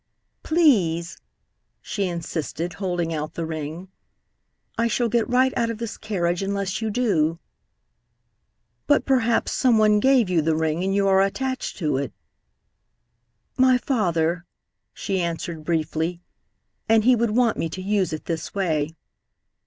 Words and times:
"Please!" 0.41 1.19
she 1.79 2.07
insisted, 2.07 2.73
holding 2.73 3.13
out 3.13 3.35
the 3.35 3.45
ring. 3.45 3.87
"I 4.75 4.87
shall 4.87 5.09
get 5.09 5.29
right 5.29 5.55
out 5.55 5.69
of 5.69 5.77
this 5.77 5.95
carriage 5.95 6.41
unless 6.41 6.81
you 6.81 6.89
do." 6.89 7.37
"But 8.87 9.05
perhaps 9.05 9.51
some 9.51 9.77
one 9.77 9.99
gave 9.99 10.27
you 10.27 10.41
the 10.41 10.55
ring, 10.55 10.83
and 10.83 10.95
you 10.95 11.07
are 11.07 11.21
attached 11.21 11.77
to 11.77 11.97
it." 11.97 12.11
"My 13.57 13.77
father," 13.77 14.45
she 14.91 15.21
answered 15.21 15.63
briefly, 15.63 16.19
"and 16.89 17.03
he 17.03 17.15
would 17.15 17.29
want 17.37 17.57
me 17.57 17.69
to 17.69 17.81
use 17.83 18.11
it 18.11 18.25
this 18.25 18.55
way." 18.55 18.95